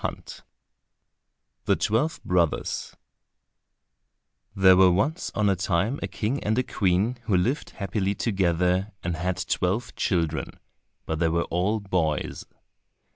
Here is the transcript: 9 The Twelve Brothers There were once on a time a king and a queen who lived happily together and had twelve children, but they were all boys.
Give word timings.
9 0.03 0.23
The 1.65 1.75
Twelve 1.75 2.23
Brothers 2.23 2.95
There 4.55 4.75
were 4.75 4.89
once 4.89 5.31
on 5.35 5.47
a 5.47 5.55
time 5.55 5.99
a 6.01 6.07
king 6.07 6.43
and 6.43 6.57
a 6.57 6.63
queen 6.63 7.19
who 7.25 7.37
lived 7.37 7.69
happily 7.77 8.15
together 8.15 8.93
and 9.03 9.15
had 9.15 9.45
twelve 9.47 9.95
children, 9.95 10.59
but 11.05 11.19
they 11.19 11.29
were 11.29 11.45
all 11.51 11.79
boys. 11.79 12.47